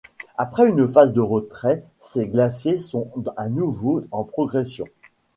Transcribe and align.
Après 0.35 0.67
une 0.67 0.87
phase 0.87 1.13
de 1.13 1.21
retrait, 1.21 1.83
ces 1.99 2.25
glaciers 2.27 2.79
sont 2.79 3.11
à 3.37 3.49
nouveau 3.49 4.03
en 4.09 4.23
progression. 4.23 4.87